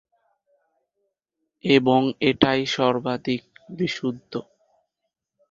এবং 1.65 2.01
এটাই 2.21 2.61
সর্বাধিক 2.67 3.41
বিশুদ্ধ। 3.69 4.33